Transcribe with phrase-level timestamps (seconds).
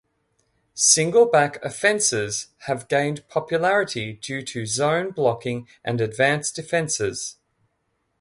[0.73, 7.35] Single-back offenses have gained popularity due to zone blocking and advanced defenses.